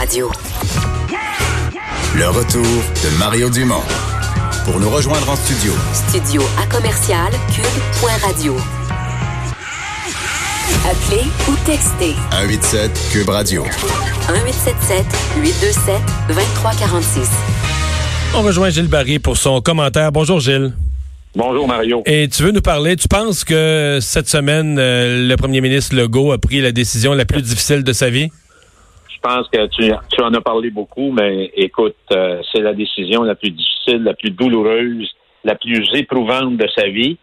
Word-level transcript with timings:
Radio. 0.00 0.30
Le 2.16 2.26
retour 2.30 2.64
de 2.64 3.18
Mario 3.18 3.50
Dumont. 3.50 3.82
Pour 4.64 4.80
nous 4.80 4.88
rejoindre 4.88 5.28
en 5.28 5.36
studio. 5.36 5.74
Studio 5.92 6.40
à 6.58 6.66
commercial 6.74 7.30
cube.radio. 7.52 8.56
Appelez 10.86 11.26
ou 11.50 11.54
textez 11.66 12.14
187 12.30 12.90
Cube 13.12 13.28
Radio. 13.28 13.62
1877 13.62 15.04
827 15.36 15.94
2346. 16.28 17.28
On 18.36 18.40
rejoint 18.40 18.70
Gilles 18.70 18.88
Barry 18.88 19.18
pour 19.18 19.36
son 19.36 19.60
commentaire. 19.60 20.12
Bonjour 20.12 20.40
Gilles. 20.40 20.72
Bonjour 21.36 21.68
Mario. 21.68 22.02
Et 22.06 22.26
tu 22.28 22.42
veux 22.42 22.52
nous 22.52 22.62
parler, 22.62 22.96
tu 22.96 23.06
penses 23.06 23.44
que 23.44 23.98
cette 24.00 24.30
semaine, 24.30 24.78
euh, 24.78 25.28
le 25.28 25.36
premier 25.36 25.60
ministre 25.60 25.94
Legault 25.94 26.32
a 26.32 26.38
pris 26.38 26.62
la 26.62 26.72
décision 26.72 27.12
la 27.12 27.26
plus 27.26 27.42
difficile 27.42 27.84
de 27.84 27.92
sa 27.92 28.08
vie? 28.08 28.30
Je 29.22 29.28
pense 29.28 29.48
que 29.48 29.66
tu, 29.66 29.92
tu 30.10 30.22
en 30.22 30.32
as 30.32 30.40
parlé 30.40 30.70
beaucoup, 30.70 31.12
mais 31.12 31.50
écoute, 31.54 31.96
euh, 32.12 32.40
c'est 32.50 32.62
la 32.62 32.72
décision 32.72 33.22
la 33.22 33.34
plus 33.34 33.50
difficile, 33.50 34.02
la 34.02 34.14
plus 34.14 34.30
douloureuse, 34.30 35.10
la 35.44 35.56
plus 35.56 35.86
éprouvante 35.94 36.56
de 36.56 36.66
sa 36.74 36.88
vie. 36.88 37.18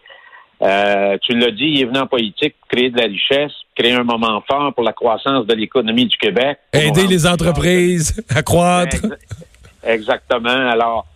Euh, 0.61 1.17
tu 1.21 1.37
l'as 1.37 1.51
dit, 1.51 1.65
il 1.65 1.81
est 1.81 1.85
venu 1.85 1.99
en 1.99 2.07
politique 2.07 2.55
créer 2.67 2.91
de 2.91 2.97
la 2.97 3.05
richesse, 3.07 3.51
créer 3.75 3.93
un 3.93 4.03
moment 4.03 4.43
fort 4.47 4.73
pour 4.73 4.83
la 4.83 4.93
croissance 4.93 5.47
de 5.47 5.53
l'économie 5.55 6.05
du 6.05 6.17
Québec. 6.17 6.59
Aider 6.71 7.07
les 7.07 7.25
entreprises 7.25 8.23
à 8.29 8.43
croître. 8.43 9.05
Exactement. 9.83 10.49
Alors, 10.49 11.07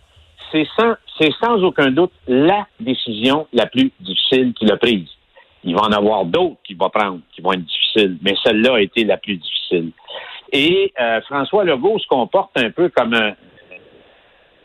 c'est 0.50 0.66
sans, 0.76 0.94
c'est 1.18 1.32
sans 1.40 1.62
aucun 1.62 1.90
doute 1.90 2.12
la 2.26 2.66
décision 2.80 3.46
la 3.52 3.66
plus 3.66 3.90
difficile 4.00 4.52
qu'il 4.54 4.70
a 4.72 4.76
prise. 4.76 5.08
Il 5.64 5.74
va 5.74 5.82
en 5.82 5.92
avoir 5.92 6.24
d'autres 6.24 6.56
qu'il 6.64 6.76
va 6.76 6.88
prendre, 6.88 7.20
qui 7.34 7.40
vont 7.40 7.52
être 7.52 7.64
difficiles, 7.64 8.18
mais 8.22 8.34
celle-là 8.44 8.74
a 8.74 8.80
été 8.80 9.04
la 9.04 9.16
plus 9.16 9.36
difficile. 9.36 9.90
Et 10.52 10.92
euh, 11.00 11.20
François 11.22 11.64
Legault 11.64 11.98
se 11.98 12.06
comporte 12.06 12.50
un 12.56 12.70
peu 12.70 12.90
comme 12.90 13.14
un 13.14 13.32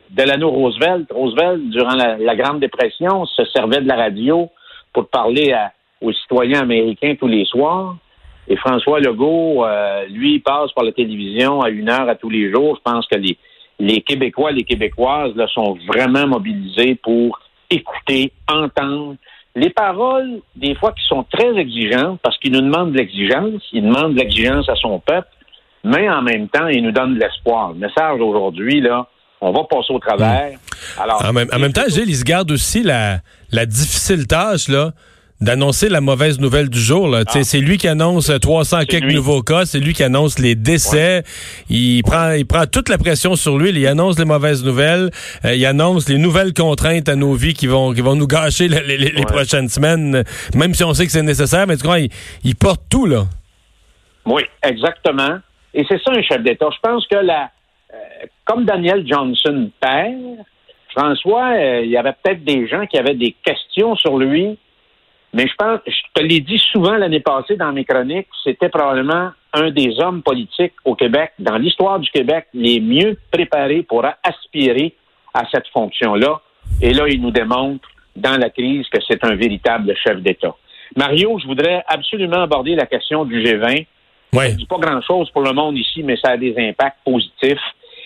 Delano 0.09 0.49
Roosevelt. 0.49 1.11
Roosevelt, 1.11 1.69
durant 1.69 1.95
la, 1.95 2.17
la 2.17 2.35
Grande 2.35 2.59
Dépression, 2.59 3.25
se 3.25 3.45
servait 3.45 3.81
de 3.81 3.87
la 3.87 3.95
radio 3.95 4.49
pour 4.93 5.07
parler 5.07 5.53
à, 5.53 5.71
aux 6.01 6.11
citoyens 6.11 6.61
américains 6.61 7.15
tous 7.15 7.27
les 7.27 7.45
soirs. 7.45 7.95
Et 8.49 8.55
François 8.57 8.99
Legault, 8.99 9.65
euh, 9.65 10.05
lui, 10.07 10.39
passe 10.39 10.71
par 10.73 10.85
la 10.85 10.91
télévision 10.91 11.61
à 11.61 11.69
une 11.69 11.89
heure 11.89 12.07
à 12.07 12.15
tous 12.15 12.29
les 12.29 12.51
jours. 12.51 12.77
Je 12.77 12.91
pense 12.91 13.07
que 13.07 13.17
les, 13.17 13.37
les 13.79 14.01
Québécois, 14.01 14.51
les 14.51 14.63
Québécoises 14.63 15.35
là, 15.35 15.47
sont 15.47 15.77
vraiment 15.87 16.27
mobilisés 16.27 16.95
pour 16.95 17.39
écouter, 17.69 18.31
entendre 18.49 19.15
les 19.55 19.69
paroles, 19.71 20.41
des 20.55 20.75
fois, 20.75 20.91
qui 20.91 21.03
sont 21.07 21.23
très 21.23 21.57
exigeantes, 21.57 22.19
parce 22.21 22.37
qu'ils 22.37 22.51
nous 22.51 22.61
demandent 22.61 22.91
de 22.91 22.97
l'exigence, 22.97 23.61
ils 23.73 23.83
demandent 23.83 24.13
de 24.13 24.19
l'exigence 24.19 24.69
à 24.69 24.75
son 24.75 24.99
peuple, 24.99 25.27
mais 25.87 26.09
en 26.09 26.21
même 26.21 26.47
temps, 26.49 26.67
ils 26.67 26.83
nous 26.83 26.91
donnent 26.91 27.15
de 27.15 27.19
l'espoir. 27.19 27.73
Le 27.73 27.79
message 27.79 28.19
d'aujourd'hui, 28.19 28.81
là, 28.81 29.07
on 29.41 29.51
va 29.51 29.63
passer 29.69 29.93
au 29.93 29.99
travers. 29.99 30.51
Mmh. 30.51 31.01
Alors, 31.01 31.25
en 31.25 31.33
même, 31.33 31.47
en 31.53 31.59
même 31.59 31.73
temps, 31.73 31.87
Gilles, 31.87 32.09
il 32.09 32.15
se 32.15 32.23
garde 32.23 32.51
aussi 32.51 32.83
la, 32.83 33.19
la 33.51 33.65
difficile 33.65 34.27
tâche, 34.27 34.67
là, 34.67 34.91
d'annoncer 35.39 35.89
la 35.89 36.01
mauvaise 36.01 36.39
nouvelle 36.39 36.69
du 36.69 36.79
jour. 36.79 37.07
Là. 37.07 37.23
Ah. 37.27 37.43
C'est 37.43 37.59
lui 37.59 37.77
qui 37.77 37.87
annonce 37.87 38.31
300 38.41 38.85
quelques 38.85 39.05
lui. 39.05 39.15
nouveaux 39.15 39.43
cas, 39.43 39.65
c'est 39.65 39.79
lui 39.79 39.93
qui 39.93 40.03
annonce 40.03 40.39
les 40.39 40.55
décès. 40.55 41.17
Ouais. 41.17 41.23
Il 41.69 42.03
prend 42.03 42.31
il 42.31 42.45
prend 42.45 42.65
toute 42.65 42.89
la 42.89 42.97
pression 42.97 43.35
sur 43.35 43.57
lui, 43.57 43.69
il 43.69 43.87
annonce 43.87 44.17
les 44.17 44.25
mauvaises 44.25 44.63
nouvelles, 44.63 45.11
euh, 45.45 45.53
il 45.53 45.65
annonce 45.65 46.09
les 46.09 46.17
nouvelles 46.17 46.53
contraintes 46.53 47.07
à 47.09 47.15
nos 47.15 47.33
vies 47.33 47.53
qui 47.53 47.67
vont 47.67 47.93
qui 47.93 48.01
vont 48.01 48.15
nous 48.15 48.27
gâcher 48.27 48.67
les, 48.67 48.81
les, 48.81 48.97
les 48.97 49.13
ouais. 49.13 49.25
prochaines 49.25 49.69
semaines, 49.69 50.23
même 50.55 50.73
si 50.73 50.83
on 50.83 50.93
sait 50.93 51.05
que 51.05 51.11
c'est 51.11 51.21
nécessaire, 51.21 51.67
mais 51.67 51.77
tu 51.77 51.83
crois, 51.83 51.99
il, 51.99 52.09
il, 52.43 52.55
porte 52.55 52.81
tout 52.89 53.05
là. 53.05 53.25
Oui, 54.25 54.43
exactement. 54.63 55.39
Et 55.73 55.85
c'est 55.87 56.01
ça 56.01 56.11
un 56.11 56.21
chef 56.21 56.41
d'État. 56.41 56.69
Je 56.73 56.79
pense 56.81 57.07
que 57.07 57.17
la 57.17 57.49
euh, 57.93 57.97
comme 58.45 58.65
Daniel 58.65 59.07
Johnson 59.07 59.69
père, 59.79 60.13
François, 60.95 61.53
euh, 61.55 61.81
il 61.83 61.89
y 61.89 61.97
avait 61.97 62.13
peut-être 62.21 62.43
des 62.43 62.67
gens 62.67 62.85
qui 62.85 62.97
avaient 62.97 63.15
des 63.15 63.35
questions 63.43 63.95
sur 63.95 64.17
lui 64.17 64.57
mais 65.33 65.45
je 65.47 65.53
pense, 65.55 65.79
je 65.85 66.01
te 66.13 66.23
l'ai 66.23 66.39
dit 66.39 66.57
souvent 66.71 66.95
l'année 66.95 67.19
passée 67.19 67.57
dans 67.57 67.71
mes 67.71 67.85
chroniques, 67.85 68.27
c'était 68.43 68.69
probablement 68.69 69.31
un 69.53 69.71
des 69.71 69.99
hommes 69.99 70.23
politiques 70.23 70.73
au 70.85 70.95
Québec, 70.95 71.33
dans 71.39 71.57
l'histoire 71.57 71.99
du 71.99 72.09
Québec, 72.09 72.47
les 72.53 72.79
mieux 72.79 73.17
préparés 73.31 73.83
pour 73.83 74.05
aspirer 74.23 74.95
à 75.33 75.43
cette 75.51 75.67
fonction-là. 75.67 76.41
Et 76.81 76.93
là, 76.93 77.07
il 77.07 77.21
nous 77.21 77.31
démontre 77.31 77.87
dans 78.15 78.39
la 78.39 78.49
crise 78.49 78.87
que 78.89 78.99
c'est 79.07 79.23
un 79.23 79.35
véritable 79.35 79.93
chef 79.95 80.21
d'État. 80.21 80.55
Mario, 80.95 81.37
je 81.39 81.45
voudrais 81.45 81.83
absolument 81.87 82.41
aborder 82.41 82.75
la 82.75 82.85
question 82.85 83.25
du 83.25 83.43
G20. 83.43 83.85
Ouais. 84.37 84.51
Je 84.51 84.55
dis 84.55 84.65
pas 84.65 84.77
grand-chose 84.77 85.31
pour 85.31 85.41
le 85.41 85.51
monde 85.51 85.77
ici, 85.77 86.03
mais 86.03 86.15
ça 86.17 86.31
a 86.31 86.37
des 86.37 86.53
impacts 86.57 86.99
positifs. 87.03 87.57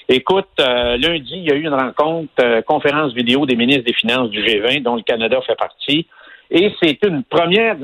Écoute, 0.08 0.48
euh, 0.60 0.98
lundi, 0.98 1.34
il 1.34 1.44
y 1.44 1.52
a 1.52 1.56
eu 1.56 1.64
une 1.64 1.74
rencontre, 1.74 2.32
euh, 2.40 2.62
conférence 2.62 3.14
vidéo 3.14 3.46
des 3.46 3.56
ministres 3.56 3.84
des 3.86 3.94
Finances 3.94 4.30
du 4.30 4.42
G20, 4.42 4.82
dont 4.84 4.96
le 4.96 5.04
Canada 5.04 5.40
fait 5.46 5.56
partie. 5.56 6.08
Et 6.50 6.74
c'est 6.82 6.98
une 7.04 7.24
première, 7.24 7.78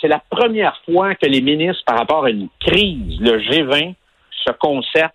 c'est 0.00 0.08
la 0.08 0.22
première 0.30 0.80
fois 0.84 1.14
que 1.14 1.26
les 1.26 1.40
ministres, 1.40 1.82
par 1.86 1.98
rapport 1.98 2.24
à 2.24 2.30
une 2.30 2.48
crise, 2.60 3.20
le 3.20 3.38
G20, 3.38 3.94
se 4.44 4.52
concertent 4.52 5.14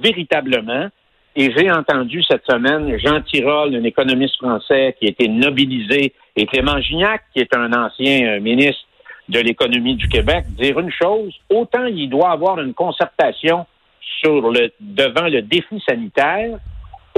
véritablement. 0.00 0.88
Et 1.34 1.50
j'ai 1.56 1.70
entendu 1.70 2.22
cette 2.24 2.44
semaine 2.48 2.98
Jean 2.98 3.22
Tirole, 3.22 3.74
un 3.74 3.84
économiste 3.84 4.36
français 4.36 4.94
qui 4.98 5.06
a 5.06 5.10
été 5.10 5.28
nobilisé, 5.28 6.12
et 6.36 6.46
Clément 6.46 6.80
Gignac, 6.80 7.22
qui 7.34 7.40
est 7.40 7.56
un 7.56 7.72
ancien 7.72 8.38
ministre 8.40 8.82
de 9.28 9.40
l'économie 9.40 9.96
du 9.96 10.08
Québec, 10.08 10.44
dire 10.56 10.78
une 10.78 10.90
chose, 10.90 11.34
autant 11.48 11.84
il 11.84 12.08
doit 12.10 12.30
avoir 12.30 12.60
une 12.60 12.74
concertation 12.74 13.66
sur 14.20 14.50
le, 14.50 14.72
devant 14.80 15.28
le 15.28 15.42
défi 15.42 15.82
sanitaire, 15.86 16.58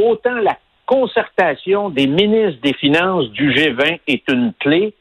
autant 0.00 0.34
la 0.34 0.56
concertation 0.86 1.88
des 1.88 2.06
ministres 2.06 2.60
des 2.62 2.74
Finances 2.74 3.30
du 3.30 3.52
G20 3.52 4.00
est 4.06 4.28
une 4.28 4.52
clé 4.60 4.94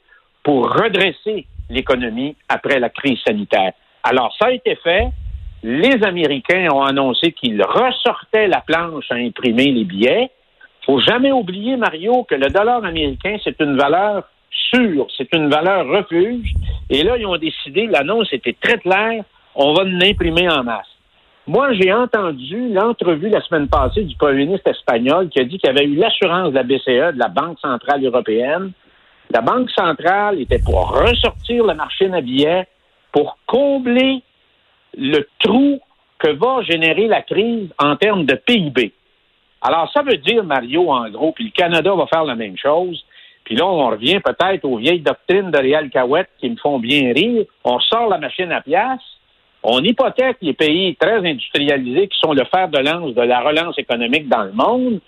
pour 0.43 0.69
redresser 0.69 1.45
l'économie 1.69 2.35
après 2.49 2.79
la 2.79 2.89
crise 2.89 3.19
sanitaire. 3.25 3.73
Alors, 4.03 4.35
ça 4.37 4.47
a 4.47 4.51
été 4.51 4.75
fait. 4.75 5.09
Les 5.63 6.03
Américains 6.03 6.67
ont 6.73 6.83
annoncé 6.83 7.31
qu'ils 7.31 7.63
ressortaient 7.63 8.47
la 8.47 8.61
planche 8.61 9.05
à 9.09 9.15
imprimer 9.15 9.71
les 9.71 9.85
billets. 9.85 10.29
Faut 10.85 10.99
jamais 10.99 11.31
oublier, 11.31 11.77
Mario, 11.77 12.25
que 12.25 12.35
le 12.35 12.47
dollar 12.47 12.83
américain, 12.83 13.37
c'est 13.43 13.59
une 13.61 13.77
valeur 13.77 14.27
sûre, 14.69 15.07
c'est 15.17 15.33
une 15.33 15.49
valeur 15.49 15.87
refuge. 15.87 16.53
Et 16.89 17.03
là, 17.03 17.17
ils 17.17 17.25
ont 17.25 17.37
décidé, 17.37 17.87
l'annonce 17.87 18.31
était 18.31 18.55
très 18.59 18.77
claire, 18.77 19.23
on 19.55 19.73
va 19.73 19.83
l'imprimer 19.83 20.49
en 20.49 20.63
masse. 20.63 20.87
Moi, 21.45 21.73
j'ai 21.73 21.91
entendu 21.91 22.69
l'entrevue 22.69 23.29
la 23.29 23.41
semaine 23.41 23.67
passée 23.67 24.03
du 24.03 24.15
premier 24.15 24.45
ministre 24.45 24.69
espagnol 24.69 25.27
qui 25.29 25.39
a 25.41 25.43
dit 25.43 25.57
qu'il 25.57 25.69
avait 25.69 25.85
eu 25.85 25.95
l'assurance 25.95 26.51
de 26.51 26.55
la 26.55 26.63
BCE, 26.63 27.13
de 27.13 27.19
la 27.19 27.27
Banque 27.27 27.59
centrale 27.59 28.03
européenne. 28.05 28.71
La 29.29 29.41
Banque 29.41 29.69
centrale 29.71 30.39
était 30.39 30.59
pour 30.59 30.91
ressortir 30.91 31.65
la 31.65 31.73
machine 31.73 32.13
à 32.13 32.21
billets, 32.21 32.65
pour 33.11 33.37
combler 33.45 34.21
le 34.97 35.27
trou 35.39 35.79
que 36.17 36.29
va 36.29 36.61
générer 36.61 37.07
la 37.07 37.21
crise 37.21 37.69
en 37.77 37.97
termes 37.97 38.25
de 38.25 38.35
PIB. 38.35 38.93
Alors, 39.61 39.91
ça 39.91 40.01
veut 40.01 40.17
dire, 40.17 40.43
Mario, 40.43 40.91
en 40.91 41.09
gros, 41.09 41.33
puis 41.33 41.45
le 41.45 41.51
Canada 41.51 41.93
va 41.93 42.07
faire 42.07 42.23
la 42.23 42.35
même 42.35 42.57
chose. 42.57 43.03
Puis 43.43 43.55
là, 43.55 43.65
on 43.65 43.89
revient 43.89 44.19
peut-être 44.19 44.65
aux 44.65 44.77
vieilles 44.77 45.01
doctrines 45.01 45.51
de 45.51 45.57
Réal 45.57 45.89
Cahouette 45.89 46.29
qui 46.39 46.49
me 46.49 46.55
font 46.55 46.79
bien 46.79 47.13
rire. 47.13 47.45
On 47.63 47.79
sort 47.79 48.07
la 48.07 48.17
machine 48.17 48.51
à 48.51 48.61
pièces 48.61 49.01
on 49.63 49.81
hypothèque 49.81 50.37
les 50.41 50.53
pays 50.53 50.95
très 50.95 51.17
industrialisés 51.17 52.07
qui 52.07 52.19
sont 52.19 52.33
le 52.33 52.43
fer 52.45 52.67
de 52.67 52.79
lance 52.79 53.15
de 53.15 53.21
la 53.21 53.39
relance 53.39 53.77
économique 53.79 54.27
dans 54.27 54.43
le 54.43 54.51
monde, 54.51 54.99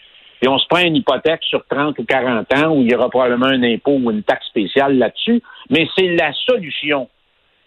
et 0.42 0.48
on 0.48 0.58
se 0.58 0.68
prend 0.68 0.80
une 0.80 0.96
hypothèque 0.96 1.44
sur 1.44 1.66
30 1.68 2.00
ou 2.00 2.06
40 2.06 2.54
ans 2.54 2.70
où 2.70 2.82
il 2.82 2.92
y 2.92 2.96
aura 2.96 3.10
probablement 3.10 3.48
un 3.48 3.64
impôt 3.64 4.00
ou 4.02 4.12
une 4.12 4.24
taxe 4.24 4.48
spéciale 4.48 4.98
là-dessus, 4.98 5.42
mais 5.70 5.88
c'est 5.98 6.16
la 6.16 6.32
solution. 6.34 7.10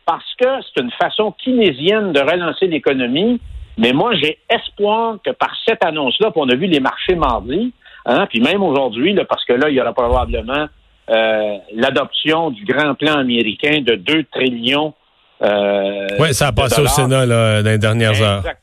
Parce 0.06 0.34
que 0.40 0.48
c'est 0.62 0.82
une 0.82 0.90
façon 0.92 1.34
keynésienne 1.44 2.12
de 2.12 2.20
relancer 2.20 2.66
l'économie, 2.66 3.40
mais 3.76 3.92
moi 3.92 4.14
j'ai 4.14 4.38
espoir 4.48 5.18
que 5.22 5.30
par 5.30 5.54
cette 5.66 5.84
annonce-là, 5.84 6.30
puis 6.30 6.40
on 6.42 6.48
a 6.48 6.54
vu 6.54 6.66
les 6.66 6.80
marchés 6.80 7.14
mardi, 7.14 7.72
hein, 8.08 8.26
puis 8.26 8.40
même 8.40 8.62
aujourd'hui, 8.62 9.16
parce 9.28 9.44
que 9.44 9.52
là, 9.52 9.68
il 9.68 9.76
y 9.76 9.80
aura 9.80 9.92
probablement 9.92 10.66
euh, 11.10 11.56
l'adoption 11.72 12.50
du 12.50 12.64
grand 12.64 12.94
plan 12.94 13.14
américain 13.14 13.80
de 13.80 13.94
2 13.94 14.24
trillions 14.24 14.94
euh, 15.42 16.06
oui, 16.18 16.34
ça 16.34 16.48
a 16.48 16.52
passé 16.52 16.80
au 16.80 16.86
Sénat 16.86 17.26
là, 17.26 17.62
dans 17.62 17.70
les 17.70 17.78
dernières 17.78 18.10
exact, 18.10 18.46
heures. 18.46 18.54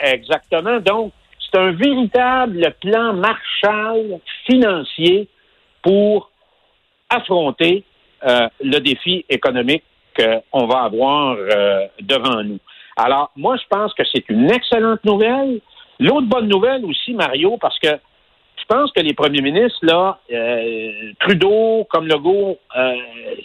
Exactement. 0.00 0.80
Donc, 0.80 1.12
c'est 1.38 1.58
un 1.58 1.72
véritable 1.72 2.74
plan 2.80 3.12
Marshall 3.12 4.20
financier 4.46 5.28
pour 5.82 6.30
affronter 7.10 7.84
euh, 8.26 8.48
le 8.62 8.78
défi 8.78 9.24
économique 9.28 9.84
qu'on 10.16 10.66
va 10.66 10.84
avoir 10.84 11.36
euh, 11.36 11.86
devant 12.00 12.42
nous. 12.42 12.58
Alors, 12.96 13.30
moi, 13.36 13.56
je 13.56 13.64
pense 13.68 13.92
que 13.94 14.02
c'est 14.12 14.28
une 14.28 14.50
excellente 14.50 15.04
nouvelle. 15.04 15.60
L'autre 16.00 16.26
bonne 16.26 16.48
nouvelle 16.48 16.84
aussi, 16.84 17.12
Mario, 17.12 17.58
parce 17.60 17.78
que 17.80 17.88
je 18.56 18.74
pense 18.74 18.90
que 18.92 19.00
les 19.00 19.12
premiers 19.14 19.42
ministres, 19.42 19.78
là, 19.82 20.18
euh, 20.32 21.12
Trudeau, 21.20 21.86
comme 21.90 22.06
Legault, 22.06 22.58
euh, 22.76 22.94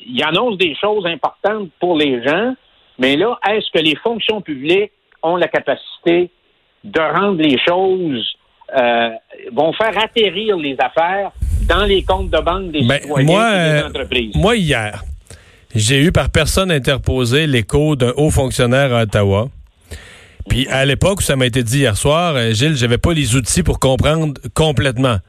ils 0.08 0.24
annoncent 0.24 0.58
des 0.58 0.76
choses 0.80 1.06
importantes 1.06 1.70
pour 1.80 1.98
les 1.98 2.24
gens. 2.24 2.54
Mais 2.98 3.18
là, 3.18 3.38
est-ce 3.50 3.70
que 3.74 3.84
les 3.84 3.96
fonctions 3.96 4.42
publiques 4.42 4.92
ont 5.22 5.36
la 5.36 5.48
capacité 5.48 6.30
de 6.84 7.00
rendre 7.00 7.42
les 7.42 7.58
choses, 7.68 8.36
euh, 8.78 9.10
vont 9.52 9.74
faire 9.74 9.98
atterrir 9.98 10.56
les 10.58 10.78
affaires 10.80 11.32
dans 11.68 11.86
les 11.86 12.04
comptes 12.04 12.30
de 12.30 12.40
banque 12.40 12.72
des 12.72 12.84
Ben, 12.84 13.02
citoyens 13.02 13.26
moi, 13.26 13.56
et 13.56 13.74
des 13.74 13.84
entreprises? 13.84 14.36
Moi, 14.36 14.56
hier, 14.56 15.04
j'ai 15.76 16.02
eu 16.02 16.12
par 16.12 16.30
personne 16.30 16.72
interposée 16.72 17.46
l'écho 17.48 17.96
d'un 17.96 18.14
haut 18.16 18.32
fonctionnaire 18.32 18.94
à 18.94 19.04
Ottawa. 19.04 19.50
Puis 20.50 20.68
à 20.68 20.84
l'époque 20.84 21.22
ça 21.22 21.36
m'a 21.36 21.46
été 21.46 21.63
dit 21.63 21.80
hier 21.80 21.96
soir, 21.96 22.36
euh, 22.36 22.51
Gilles, 22.51 22.75
j'avais 22.75 22.98
pas 22.98 23.13
les 23.13 23.36
outils 23.36 23.63
pour 23.63 23.80
comprendre 23.80 24.34
complètement. 24.54 25.19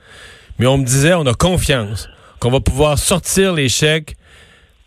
Mais 0.58 0.67
on 0.67 0.78
me 0.78 0.84
disait, 0.84 1.14
on 1.14 1.26
a 1.26 1.34
confiance 1.34 2.08
qu'on 2.40 2.50
va 2.50 2.61
pouvoir 2.61 2.99
sortir 2.99 3.52
les 3.52 3.69
chèques 3.69 4.17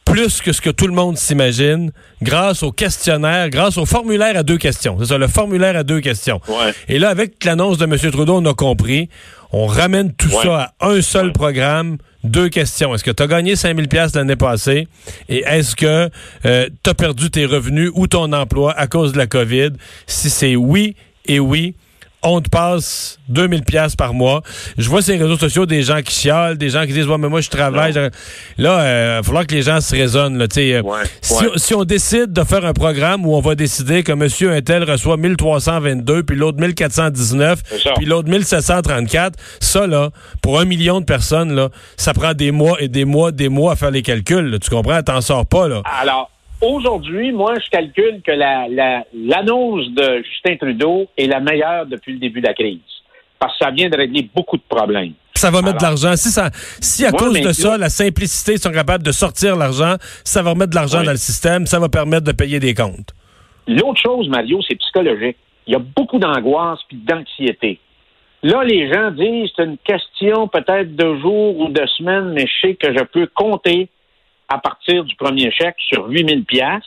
plus 0.06 0.42
que 0.42 0.52
ce 0.52 0.62
que 0.62 0.70
tout 0.70 0.88
le 0.88 0.94
monde 0.94 1.18
s'imagine 1.18 1.92
grâce 2.22 2.64
au 2.64 2.72
questionnaire, 2.72 3.50
grâce 3.50 3.78
au 3.78 3.86
formulaire 3.86 4.38
à 4.38 4.44
deux 4.44 4.58
questions. 4.58 4.98
C'est 5.00 5.08
ça, 5.08 5.18
le 5.18 5.28
formulaire 5.28 5.76
à 5.78 5.84
deux 5.84 6.02
questions. 6.02 6.40
Ouais. 6.48 6.74
Et 6.90 7.00
là, 7.00 7.10
avec 7.10 7.44
l'annonce 7.46 7.78
de 7.78 7.86
M. 7.86 7.98
Trudeau, 8.12 8.38
on 8.38 8.46
a 8.46 8.54
compris. 8.54 9.10
On 9.52 9.66
ramène 9.66 10.14
tout 10.14 10.30
Ouais. 10.30 10.44
ça 10.44 10.74
à 10.80 10.90
un 10.90 11.02
seul 11.02 11.28
Ouais. 11.28 11.32
programme, 11.34 11.98
deux 12.24 12.50
questions. 12.50 12.94
Est-ce 12.96 13.04
que 13.04 13.12
tu 13.12 13.22
as 13.24 13.28
gagné 13.28 13.56
5000 13.56 13.88
pièces 13.88 14.16
l'année 14.16 14.36
passée? 14.36 14.88
Et 15.30 15.44
est-ce 15.46 15.76
que 15.76 16.10
tu 16.44 16.90
as 16.90 16.94
perdu 16.94 17.30
tes 17.30 17.46
revenus 17.46 17.92
ou 17.94 18.08
ton 18.08 18.32
emploi 18.34 18.74
à 18.78 18.88
cause 18.88 19.14
de 19.14 19.18
la 19.18 19.28
COVID? 19.28 19.72
Si 20.08 20.30
c'est 20.30 20.56
oui 20.56 20.96
et 21.28 21.40
oui, 21.40 21.76
on 22.24 22.42
te 22.42 22.50
passe 22.50 23.20
2000 23.30 23.64
pièces 23.64 23.96
par 23.96 24.14
mois. 24.14 24.42
Je 24.78 24.90
vois 24.90 25.02
les 25.08 25.18
réseaux 25.18 25.38
sociaux 25.38 25.66
des 25.66 25.82
gens 25.84 26.02
qui 26.02 26.14
chialent, 26.14 26.58
des 26.58 26.70
gens 26.70 26.86
qui 26.86 26.94
disent 26.94 27.08
ouais 27.08 27.18
mais 27.18 27.30
moi 27.30 27.42
je 27.42 27.50
travaille. 27.50 27.94
Non. 27.94 28.10
Là, 28.58 29.18
il 29.18 29.18
va 29.18 29.24
falloir 29.24 29.46
que 29.48 29.54
les 29.56 29.62
gens 29.62 29.82
se 29.82 29.96
raisonnent. 29.96 30.38
Là, 30.38 30.46
euh, 30.58 30.82
Ouais, 30.82 31.00
si, 31.22 31.34
ouais. 31.34 31.50
si 31.58 31.74
on 31.74 31.84
décide 31.84 32.32
de 32.34 32.44
faire 32.44 32.66
un 32.66 32.74
programme 32.74 33.26
où 33.26 33.36
on 33.36 33.42
va 33.42 33.56
décider 33.56 34.04
que 34.04 34.12
monsieur 34.12 34.52
un 34.52 34.62
tel 34.62 34.84
reçoit 34.90 35.18
1322 35.18 36.24
puis 36.24 36.36
l'autre 36.36 36.60
1419 36.60 37.62
C'est 37.66 37.80
ça. 37.80 37.92
puis 37.96 38.06
l'autre 38.06 38.30
1734, 38.30 39.38
ça 39.60 39.88
là, 39.88 40.10
pour 40.42 40.60
un 40.60 40.66
million 40.66 41.00
de 41.00 41.06
personnes 41.06 41.54
là, 41.54 41.70
ça 41.98 42.14
prend 42.14 42.34
des 42.34 42.52
mois 42.52 42.78
et 42.82 42.88
des 42.88 43.06
mois, 43.06 43.32
des 43.32 43.50
mois 43.50 43.74
à 43.74 43.76
faire 43.76 43.92
les 43.92 44.02
calculs. 44.02 44.50
là. 44.50 44.60
tu 44.60 44.70
comprends? 44.70 45.02
T'en 45.04 45.22
sors 45.22 45.46
pas 45.46 45.68
là. 45.68 45.82
Alors, 46.02 46.30
aujourd'hui, 46.64 47.32
moi, 47.32 47.54
je 47.64 47.70
calcule 47.70 48.22
que 48.26 48.32
la- 48.32 48.68
la- 48.70 49.04
l'annonce 49.14 49.88
de 49.90 50.24
Justin 50.24 50.56
Trudeau 50.58 51.08
est 51.18 51.28
la 51.28 51.40
meilleure 51.40 51.86
depuis 51.86 52.14
le 52.14 52.20
début 52.20 52.42
de 52.42 52.48
la 52.48 52.54
crise. 52.54 52.80
Parce 53.40 53.58
que 53.58 53.66
ça 53.66 53.72
vient 53.72 53.90
de 53.90 53.98
régler 53.98 54.30
beaucoup 54.34 54.58
de 54.58 54.64
problèmes. 54.68 55.14
Ça 55.36 55.52
va 55.52 55.62
mettre 55.62 55.78
de 55.80 55.84
l'argent. 55.84 56.16
Si 56.16 56.30
ça, 56.30 56.50
si 56.54 57.06
à 57.06 57.10
Ouais, 57.12 57.18
cause 57.18 57.42
de 57.42 57.52
ça, 57.52 57.78
la 57.78 57.90
simplicité, 57.90 58.54
ils 58.54 58.60
sont 58.60 58.72
capables 58.72 59.04
de 59.04 59.12
sortir 59.12 59.56
l'argent, 59.58 59.96
ça 60.24 60.42
va 60.42 60.52
remettre 60.52 60.70
de 60.70 60.76
l'argent 60.76 61.04
dans 61.04 61.12
le 61.12 61.18
système, 61.18 61.66
ça 61.66 61.80
va 61.80 61.90
permettre 61.90 62.24
de 62.24 62.32
payer 62.32 62.60
des 62.60 62.74
comptes. 62.74 63.10
L'autre 63.68 64.00
chose, 64.02 64.30
Mario, 64.30 64.60
c'est 64.68 64.76
psychologique. 64.76 65.38
Il 65.68 65.74
y 65.74 65.76
a 65.76 65.80
beaucoup 65.80 66.20
d'angoisse 66.20 66.80
puis 66.88 66.98
d'anxiété. 66.98 67.80
Là, 68.44 68.64
les 68.64 68.92
gens 68.92 69.12
disent 69.12 69.50
c'est 69.56 69.64
une 69.64 69.78
question 69.78 70.48
peut-être 70.50 70.96
de 70.96 71.16
jours 71.20 71.58
ou 71.60 71.70
de 71.70 71.86
semaines, 71.98 72.34
mais 72.34 72.46
je 72.46 72.68
sais 72.68 72.76
que 72.76 72.94
je 72.94 73.04
peux 73.06 73.28
compter 73.34 73.88
à 74.54 74.60
partir 74.60 75.04
du 75.04 75.16
premier 75.16 75.52
chèque 75.52 75.76
sur 75.80 76.08
8000 76.08 76.46
pièces 76.46 76.84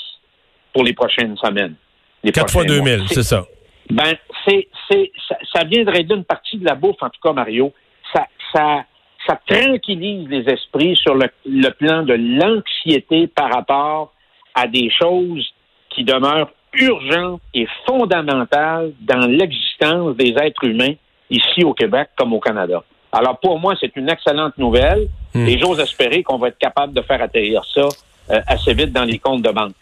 pour 0.73 0.85
les 0.85 0.93
prochaines 0.93 1.37
semaines. 1.37 1.75
Les 2.23 2.33
4 2.33 2.51
fois 2.51 2.65
prochains 2.65 2.81
mois. 2.81 2.91
2000, 2.97 3.09
c'est 3.09 3.23
ça. 3.23 3.45
Ben, 3.91 4.15
c'est, 4.47 4.69
c'est, 4.89 5.11
ça, 5.29 5.37
ça 5.53 5.65
vient 5.65 5.85
de 5.85 5.91
régler 5.91 6.17
une 6.17 6.25
partie 6.25 6.59
de 6.59 6.65
la 6.65 6.75
bouffe, 6.75 7.03
en 7.03 7.11
tout 7.11 7.21
cas, 7.23 7.33
Mario. 7.33 7.73
Ça, 8.13 8.27
ça, 8.55 8.85
ça 9.27 9.41
tranquillise 9.47 10.29
les 10.29 10.45
esprits 10.53 10.97
sur 10.97 11.15
le, 11.15 11.29
le 11.45 11.71
plan 11.71 12.03
de 12.03 12.15
l'anxiété 12.15 13.27
par 13.27 13.53
rapport 13.53 14.13
à 14.55 14.67
des 14.69 14.91
choses 14.91 15.47
qui 15.91 16.05
demeurent 16.05 16.51
urgentes 16.75 17.41
et 17.55 17.67
fondamentales 17.87 18.93
dans 19.01 19.27
l'existence 19.27 20.17
des 20.17 20.35
êtres 20.41 20.65
humains 20.65 20.95
ici 21.31 21.65
au 21.65 21.75
Québec 21.75 22.11
comme 22.17 22.33
au 22.33 22.41
Canada. 22.41 22.85
Alors, 23.13 23.39
pour 23.41 23.59
moi, 23.59 23.75
c'est 23.81 23.97
une 23.97 24.11
excellente 24.11 24.57
nouvelle 24.59 25.09
Hmm. 25.37 25.49
et 25.49 25.59
j'ose 25.59 25.81
espérer 25.81 26.23
qu'on 26.23 26.39
va 26.39 26.49
être 26.49 26.59
capable 26.59 26.93
de 26.95 27.03
faire 27.03 27.21
atterrir 27.23 27.63
ça 27.65 27.89
euh, 28.31 28.41
assez 28.47 28.75
vite 28.75 28.93
dans 28.93 29.05
les 29.05 29.19
comptes 29.19 29.43
de 29.43 29.51
banque. 29.51 29.75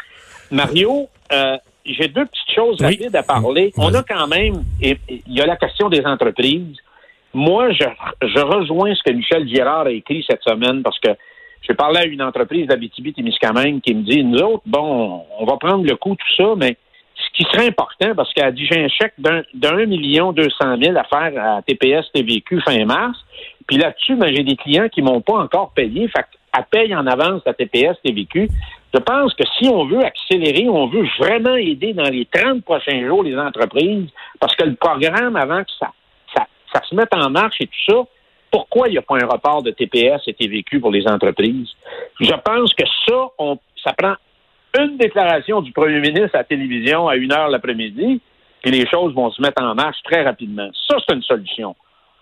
Mario, 0.50 1.08
euh, 1.32 1.56
j'ai 1.84 2.08
deux 2.08 2.26
petites 2.26 2.54
choses 2.54 2.76
Oui. 2.80 2.86
rapides 2.96 3.16
à 3.16 3.22
parler. 3.22 3.72
On 3.76 3.88
Vas-y. 3.88 3.96
a 4.00 4.02
quand 4.02 4.26
même, 4.26 4.62
il 4.80 4.98
y 5.28 5.40
a 5.40 5.46
la 5.46 5.56
question 5.56 5.88
des 5.88 6.04
entreprises. 6.04 6.76
Moi, 7.32 7.72
je, 7.72 7.84
je 8.22 8.40
rejoins 8.40 8.94
ce 8.94 9.02
que 9.02 9.12
Michel 9.12 9.48
Girard 9.48 9.86
a 9.86 9.90
écrit 9.90 10.24
cette 10.28 10.42
semaine 10.42 10.82
parce 10.82 10.98
que 11.00 11.10
j'ai 11.66 11.74
parlé 11.74 11.98
à 12.00 12.04
une 12.04 12.22
entreprise 12.22 12.66
d'Abitibi-Témiscamingue 12.68 13.80
qui 13.80 13.94
me 13.94 14.02
dit, 14.02 14.22
nous 14.22 14.38
autres, 14.38 14.62
bon, 14.66 15.22
on 15.38 15.44
va 15.44 15.56
prendre 15.56 15.84
le 15.84 15.96
coup, 15.96 16.14
tout 16.14 16.34
ça, 16.36 16.52
mais 16.56 16.76
qui 17.34 17.42
serait 17.44 17.66
important, 17.66 18.14
parce 18.14 18.32
qu'elle 18.32 18.44
a 18.46 18.52
dit, 18.52 18.66
j'ai 18.70 18.84
un 18.84 18.88
chèque 18.88 19.14
d'un 19.18 19.86
million 19.86 20.32
deux 20.32 20.48
cent 20.50 20.76
mille 20.76 20.96
à 20.96 21.04
faire 21.04 21.32
à 21.42 21.62
TPS 21.62 22.10
TVQ 22.12 22.60
fin 22.60 22.84
mars, 22.84 23.18
puis 23.66 23.76
là-dessus, 23.76 24.14
ben, 24.16 24.34
j'ai 24.34 24.44
des 24.44 24.56
clients 24.56 24.88
qui 24.88 25.02
m'ont 25.02 25.20
pas 25.20 25.34
encore 25.34 25.72
payé, 25.74 26.08
fait 26.08 26.24
qu'elle 26.30 26.64
paye 26.70 26.94
en 26.94 27.06
avance 27.06 27.42
la 27.44 27.54
TPS 27.54 27.96
TVQ. 28.04 28.48
Je 28.94 29.00
pense 29.00 29.34
que 29.34 29.42
si 29.58 29.68
on 29.68 29.86
veut 29.86 30.04
accélérer, 30.04 30.68
on 30.68 30.86
veut 30.86 31.06
vraiment 31.18 31.56
aider 31.56 31.92
dans 31.92 32.08
les 32.08 32.26
30 32.26 32.62
prochains 32.62 33.04
jours 33.06 33.24
les 33.24 33.36
entreprises, 33.36 34.08
parce 34.38 34.54
que 34.54 34.64
le 34.64 34.76
programme, 34.76 35.34
avant 35.34 35.64
que 35.64 35.70
ça, 35.80 35.90
ça, 36.36 36.46
ça 36.72 36.82
se 36.88 36.94
mette 36.94 37.12
en 37.14 37.30
marche 37.30 37.56
et 37.60 37.66
tout 37.66 37.92
ça, 37.92 37.96
pourquoi 38.52 38.86
il 38.86 38.92
n'y 38.92 38.98
a 38.98 39.02
pas 39.02 39.16
un 39.16 39.26
report 39.26 39.64
de 39.64 39.72
TPS 39.72 40.22
et 40.28 40.34
TVQ 40.34 40.78
pour 40.78 40.92
les 40.92 41.08
entreprises? 41.08 41.70
Je 42.20 42.34
pense 42.44 42.72
que 42.74 42.84
ça, 43.08 43.26
on, 43.38 43.58
ça 43.82 43.92
prend 43.94 44.14
une 44.78 44.96
déclaration 44.96 45.60
du 45.60 45.72
premier 45.72 46.00
ministre 46.00 46.34
à 46.34 46.38
la 46.38 46.44
télévision 46.44 47.08
à 47.08 47.16
une 47.16 47.32
heure 47.32 47.48
l'après-midi, 47.48 48.20
puis 48.62 48.70
les 48.70 48.86
choses 48.88 49.14
vont 49.14 49.30
se 49.30 49.40
mettre 49.42 49.62
en 49.62 49.74
marche 49.74 49.98
très 50.04 50.22
rapidement. 50.22 50.68
Ça, 50.88 50.96
c'est 51.06 51.14
une 51.14 51.22
solution. 51.22 51.74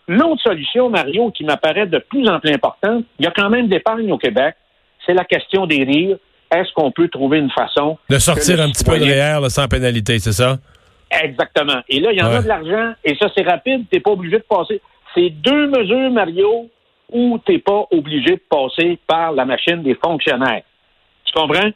L'autre 0.09 0.43
solution, 0.43 0.91
Mario, 0.91 1.31
qui 1.31 1.45
m'apparaît 1.45 1.87
de 1.87 1.99
plus 1.99 2.29
en 2.29 2.41
plus 2.41 2.53
importante, 2.53 3.05
il 3.19 3.25
y 3.25 3.29
a 3.29 3.33
quand 3.35 3.49
même 3.51 3.69
d'épargne 3.69 4.11
au 4.13 4.19
Québec, 4.19 4.55
c'est 5.07 5.15
la 5.15 5.25
question 5.25 5.67
des 5.67 5.85
rires. 5.85 6.17
Est-ce 6.55 6.73
qu'on 6.75 6.91
peut 6.91 7.09
trouver 7.09 7.39
une 7.39 7.51
façon 7.51 7.97
De 8.11 8.19
sortir 8.19 8.61
un 8.61 8.69
petit 8.71 8.85
peu 8.85 8.99
de 8.99 9.49
sans 9.49 9.69
pénalité, 9.69 10.19
c'est 10.19 10.33
ça? 10.33 10.59
Exactement. 11.11 11.81
Et 11.89 12.01
là, 12.01 12.13
il 12.13 12.19
y 12.19 12.23
en 12.23 12.29
Ouais. 12.29 12.37
a 12.37 12.43
de 12.43 12.49
l'argent, 12.49 12.93
et 13.05 13.15
ça, 13.17 13.29
c'est 13.37 13.47
rapide, 13.47 13.85
tu 13.91 13.97
n'es 13.97 14.01
pas 14.01 14.11
obligé 14.11 14.39
de 14.39 14.45
passer. 14.49 14.81
C'est 15.15 15.31
deux 15.31 15.67
mesures, 15.69 16.11
Mario, 16.11 16.69
où 17.11 17.39
tu 17.45 17.53
n'es 17.53 17.59
pas 17.59 17.87
obligé 17.91 18.37
de 18.37 18.43
passer 18.51 18.99
par 19.07 19.33
la 19.33 19.45
machine 19.45 19.83
des 19.83 19.95
fonctionnaires. 19.95 20.63
Tu 21.25 21.33
comprends? 21.35 21.71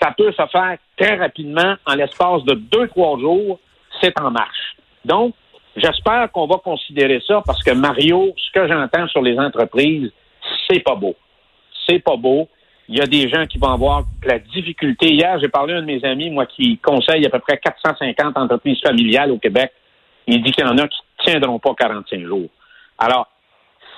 Ça 0.00 0.14
peut 0.16 0.32
se 0.32 0.46
faire 0.46 0.78
très 0.96 1.16
rapidement, 1.16 1.74
en 1.86 1.94
l'espace 1.94 2.44
de 2.44 2.54
deux, 2.54 2.88
trois 2.88 3.18
jours, 3.18 3.58
c'est 4.00 4.18
en 4.20 4.30
marche. 4.30 4.76
Donc, 5.04 5.34
j'espère 5.76 6.30
qu'on 6.32 6.46
va 6.46 6.56
considérer 6.56 7.20
ça 7.26 7.42
parce 7.44 7.62
que 7.62 7.72
Mario, 7.72 8.32
ce 8.36 8.52
que 8.52 8.68
j'entends 8.68 9.08
sur 9.08 9.22
les 9.22 9.38
entreprises, 9.38 10.10
c'est 10.68 10.80
pas 10.80 10.94
beau. 10.94 11.16
C'est 11.88 11.98
pas 11.98 12.16
beau. 12.16 12.48
Il 12.88 12.96
y 12.96 13.00
a 13.00 13.06
des 13.06 13.28
gens 13.28 13.44
qui 13.46 13.58
vont 13.58 13.72
avoir 13.72 14.04
la 14.24 14.38
difficulté. 14.38 15.12
Hier, 15.12 15.38
j'ai 15.40 15.48
parlé 15.48 15.74
à 15.74 15.78
un 15.78 15.80
de 15.82 15.86
mes 15.86 16.02
amis, 16.04 16.30
moi, 16.30 16.46
qui 16.46 16.78
conseille 16.78 17.26
à 17.26 17.30
peu 17.30 17.38
près 17.38 17.58
450 17.58 18.36
entreprises 18.36 18.80
familiales 18.82 19.30
au 19.30 19.38
Québec. 19.38 19.72
Il 20.26 20.42
dit 20.42 20.52
qu'il 20.52 20.64
y 20.64 20.68
en 20.68 20.78
a 20.78 20.88
qui 20.88 20.98
ne 21.18 21.24
tiendront 21.32 21.58
pas 21.58 21.74
45 21.74 22.20
jours. 22.24 22.48
Alors, 22.98 23.28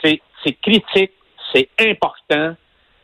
c'est 0.02 0.20
critique, 0.62 1.12
c'est 1.52 1.68
important. 1.80 2.54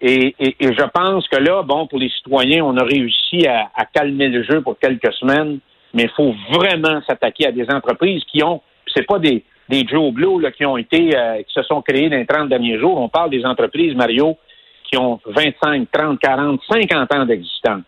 Et, 0.01 0.35
et- 0.39 0.57
et 0.61 0.73
je 0.75 0.85
pense 0.93 1.27
que 1.29 1.37
là, 1.37 1.63
bon, 1.63 1.87
pour 1.87 1.99
les 1.99 2.11
citoyens, 2.11 2.65
on 2.65 2.77
a 2.77 2.85
réussi 2.85 3.47
à, 3.47 3.71
à 3.75 3.85
calmer 3.87 4.29
le 4.29 4.43
jeu 4.43 4.61
pour 4.61 4.79
quelques 4.79 5.13
semaines, 5.15 5.59
mais 5.95 6.05
il 6.05 6.11
faut 6.11 6.35
vraiment 6.53 7.01
s'attaquer 7.07 7.47
à 7.47 7.53
des 7.53 7.67
entreprises 7.71 8.23
qui 8.31 8.43
ont, 8.43 8.61
c'est 8.95 9.07
pas 9.07 9.19
des, 9.19 9.43
des 9.69 9.87
Joe 9.87 10.13
Blow 10.13 10.39
là, 10.39 10.51
qui 10.53 10.67
ont 10.67 10.77
été, 10.77 11.17
euh, 11.17 11.39
qui 11.43 11.53
se 11.53 11.63
sont 11.63 11.81
créés 11.81 12.11
dans 12.11 12.17
les 12.19 12.27
30 12.27 12.49
derniers 12.51 12.79
jours. 12.79 13.01
On 13.01 13.09
parle 13.09 13.31
des 13.31 13.45
entreprises, 13.47 13.95
Mario, 13.95 14.37
qui 14.85 14.99
ont 14.99 15.19
25, 15.27 15.89
30, 15.91 16.19
40, 16.21 16.61
50 16.71 17.15
ans 17.15 17.25
d'existence. 17.25 17.83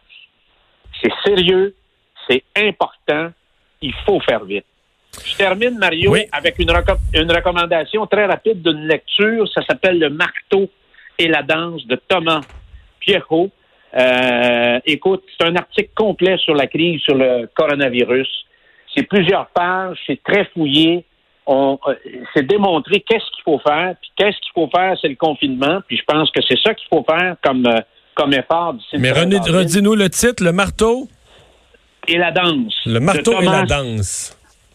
C'est 1.03 1.13
sérieux, 1.25 1.75
c'est 2.29 2.43
important, 2.57 3.31
il 3.83 3.93
faut 4.07 4.19
faire 4.21 4.45
vite. 4.45 4.65
Je 5.25 5.37
termine, 5.37 5.79
Mario, 5.79 6.11
Oui. 6.13 6.25
avec 6.33 6.59
une, 6.59 6.71
reco- 6.71 6.99
une 7.15 7.31
recommandation 7.31 8.07
très 8.07 8.27
rapide 8.27 8.63
d'une 8.63 8.87
lecture. 8.87 9.49
Ça 9.53 9.63
s'appelle 9.69 9.99
Le 9.99 10.11
marteau 10.11 10.69
et 11.19 11.29
la 11.29 11.43
danse 11.43 11.87
de 11.87 11.97
Thomas 12.09 12.41
Pierrot. 13.01 13.51
Euh, 13.97 14.81
écoute, 14.87 15.23
c'est 15.39 15.47
un 15.47 15.57
article 15.57 15.91
complet 15.95 16.37
sur 16.39 16.55
la 16.55 16.67
crise, 16.67 17.01
sur 17.01 17.15
le 17.15 17.49
coronavirus. 17.55 18.29
C'est 18.95 19.03
plusieurs 19.05 19.47
pages, 19.49 19.99
c'est 20.07 20.23
très 20.23 20.45
fouillé. 20.55 21.05
On, 21.47 21.79
euh, 21.89 21.95
c'est 22.35 22.47
démontré 22.47 23.01
qu'est-ce 23.01 23.25
qu'il 23.35 23.43
faut 23.45 23.59
faire, 23.59 23.95
puis 24.01 24.11
qu'est-ce 24.17 24.37
qu'il 24.41 24.53
faut 24.55 24.69
faire, 24.75 24.97
c'est 25.01 25.09
le 25.09 25.15
confinement. 25.17 25.81
Puis 25.87 25.97
je 25.97 26.03
pense 26.07 26.31
que 26.31 26.41
c'est 26.47 26.59
ça 26.63 26.75
qu'il 26.75 26.87
faut 26.93 27.05
faire 27.09 27.37
comme, 27.43 27.67
euh, 27.67 27.81
comme 28.15 28.35
effort 28.35 28.75
Mais 28.95 29.11
13 29.11 29.25
René- 29.25 29.37
avril. 29.39 29.57
redis-nous 29.57 29.95
le 29.95 30.11
titre, 30.11 30.45
le 30.45 30.53
marteau? 30.53 31.09
Et 32.07 32.19
la 32.19 32.31
danse. 32.31 32.75
Le 32.87 33.01
marteau 33.01 33.41
et 33.41 33.45
la 33.47 33.65
danse. 33.65 34.35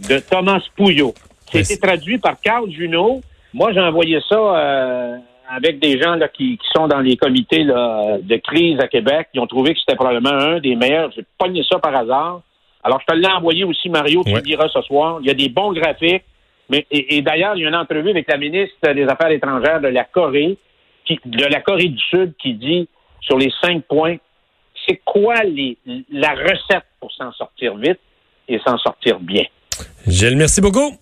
de 0.09 0.17
Thomas 0.19 0.61
Pouillot. 0.75 1.13
C'était 1.51 1.77
traduit 1.87 2.17
par 2.17 2.39
Carl 2.41 2.69
Junot. 2.71 3.21
Moi, 3.53 3.71
j'ai 3.73 3.79
envoyé 3.79 4.19
ça 4.27 4.35
avec 5.55 5.79
des 5.79 6.01
gens 6.01 6.15
là, 6.15 6.27
qui, 6.27 6.57
qui 6.57 6.67
sont 6.75 6.87
dans 6.87 6.99
les 6.99 7.15
comités 7.15 7.63
là, 7.63 8.17
de 8.21 8.35
crise 8.37 8.79
à 8.79 8.87
Québec. 8.87 9.27
Ils 9.33 9.39
ont 9.39 9.47
trouvé 9.47 9.73
que 9.73 9.79
c'était 9.79 9.95
probablement 9.95 10.31
un 10.31 10.59
des 10.59 10.75
meilleurs. 10.75 11.11
J'ai 11.15 11.25
pogné 11.37 11.63
ça 11.69 11.79
par 11.79 11.95
hasard. 11.95 12.41
Alors, 12.83 12.99
je 13.01 13.13
te 13.13 13.17
l'ai 13.17 13.27
envoyé 13.27 13.63
aussi, 13.63 13.89
Mario, 13.89 14.23
tu 14.25 14.33
le 14.33 14.41
diras 14.41 14.67
ce 14.67 14.81
soir. 14.81 15.19
Il 15.21 15.27
y 15.27 15.31
a 15.31 15.33
des 15.33 15.49
bons 15.49 15.71
graphiques. 15.71 16.23
Mais, 16.69 16.85
et, 16.91 17.21
d'ailleurs, 17.21 17.55
il 17.55 17.61
y 17.61 17.65
a 17.65 17.69
une 17.69 17.75
entrevue 17.75 18.09
avec 18.09 18.27
la 18.27 18.37
ministre 18.37 18.93
des 18.93 19.03
Affaires 19.03 19.31
étrangères 19.31 19.81
de 19.81 19.89
la 19.89 20.05
Corée, 20.05 20.57
qui, 21.05 21.19
de 21.25 21.45
la 21.45 21.61
Corée 21.61 21.89
du 21.89 21.99
Sud, 22.09 22.33
qui 22.41 22.53
dit 22.53 22.87
sur 23.21 23.37
les 23.37 23.51
cinq 23.61 23.83
points, 23.83 24.17
c'est 24.87 24.99
quoi 25.05 25.43
les, 25.43 25.77
la 26.11 26.31
recette 26.31 26.85
pour 26.99 27.11
s'en 27.11 27.31
sortir 27.33 27.75
vite 27.75 27.99
et 28.47 28.59
s'en 28.65 28.77
sortir 28.77 29.19
bien? 29.19 29.43
Gilles, 30.07 30.35
merci 30.35 30.61
beaucoup. 30.61 30.97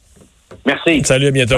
Merci. 0.65 1.03
Salut, 1.03 1.27
à 1.27 1.31
bientôt. 1.31 1.49